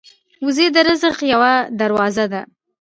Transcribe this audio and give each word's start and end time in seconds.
وزې 0.45 0.67
د 0.75 0.77
رزق 0.87 1.17
یوه 1.33 1.53
دروازه 1.79 2.25
ده 2.31 2.41